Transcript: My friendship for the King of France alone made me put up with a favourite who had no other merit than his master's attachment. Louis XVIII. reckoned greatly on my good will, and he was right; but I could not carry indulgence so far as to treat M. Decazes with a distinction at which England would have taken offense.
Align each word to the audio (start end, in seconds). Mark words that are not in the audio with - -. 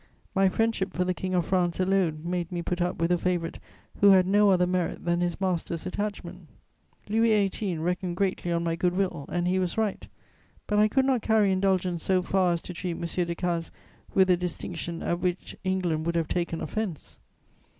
My 0.33 0.49
friendship 0.49 0.93
for 0.93 1.05
the 1.05 1.13
King 1.13 1.35
of 1.35 1.45
France 1.45 1.79
alone 1.79 2.21
made 2.23 2.51
me 2.51 2.63
put 2.63 2.81
up 2.81 2.97
with 2.99 3.11
a 3.11 3.19
favourite 3.19 3.59
who 3.97 4.09
had 4.09 4.25
no 4.25 4.49
other 4.49 4.65
merit 4.65 5.05
than 5.05 5.21
his 5.21 5.39
master's 5.39 5.85
attachment. 5.85 6.47
Louis 7.07 7.47
XVIII. 7.49 7.77
reckoned 7.77 8.17
greatly 8.17 8.51
on 8.51 8.63
my 8.63 8.75
good 8.75 8.95
will, 8.97 9.25
and 9.29 9.47
he 9.47 9.59
was 9.59 9.77
right; 9.77 10.07
but 10.65 10.79
I 10.79 10.87
could 10.87 11.05
not 11.05 11.21
carry 11.21 11.51
indulgence 11.51 12.03
so 12.03 12.23
far 12.23 12.51
as 12.51 12.63
to 12.63 12.73
treat 12.73 12.93
M. 12.95 13.01
Decazes 13.03 13.69
with 14.15 14.31
a 14.31 14.37
distinction 14.37 15.03
at 15.03 15.19
which 15.19 15.55
England 15.63 16.07
would 16.07 16.15
have 16.15 16.27
taken 16.27 16.61
offense. 16.61 17.19